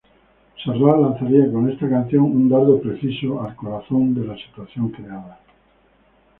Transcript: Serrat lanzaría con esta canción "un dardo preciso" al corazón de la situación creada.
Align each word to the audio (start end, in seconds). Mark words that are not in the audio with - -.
Serrat 0.63 0.99
lanzaría 0.99 1.51
con 1.51 1.69
esta 1.69 1.87
canción 1.87 2.23
"un 2.23 2.49
dardo 2.49 2.81
preciso" 2.81 3.39
al 3.43 3.55
corazón 3.55 4.15
de 4.15 4.25
la 4.25 4.35
situación 4.35 4.89
creada. 4.89 5.39